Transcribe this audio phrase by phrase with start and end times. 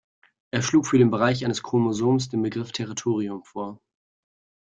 [0.49, 3.79] Er schlug für den Bereich eines Chromosoms den Begriff Territorium vor.